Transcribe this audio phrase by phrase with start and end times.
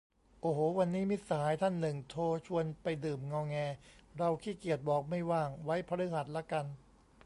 [0.41, 3.55] โอ้โห วันนี้มิตรสหายท่านหนึ่งโทรชวนไปดื่ม งอแง
[4.17, 6.65] เราขี้เกียจ บอกไม่ว่าง ไว้พฤหัสละกัน